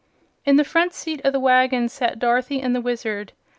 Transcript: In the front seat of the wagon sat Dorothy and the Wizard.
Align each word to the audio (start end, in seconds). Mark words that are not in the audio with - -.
In 0.45 0.55
the 0.55 0.63
front 0.63 0.93
seat 0.95 1.21
of 1.23 1.31
the 1.31 1.39
wagon 1.39 1.87
sat 1.87 2.17
Dorothy 2.17 2.59
and 2.59 2.73
the 2.75 2.81
Wizard. 2.81 3.33